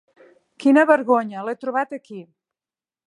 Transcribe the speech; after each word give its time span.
Quina 0.63 0.85
vergonya, 0.91 1.43
l'he 1.49 1.55
trobat 1.67 1.95
aquí. 1.99 2.19